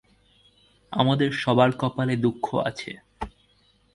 আমাদের 0.91 1.29
সবার 1.33 1.69
কপালে 1.77 2.15
দুঃখ 2.15 2.45
আছে। 2.65 2.91